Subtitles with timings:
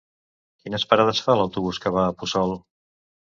[0.61, 2.57] Quines parades fa l'autobús que va a Puçol?